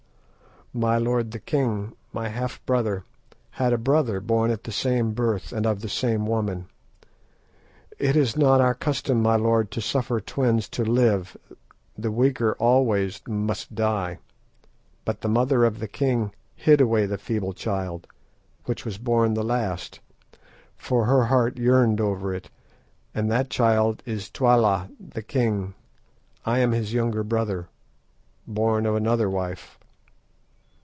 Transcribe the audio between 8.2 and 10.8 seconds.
not our custom, my lord, to suffer twins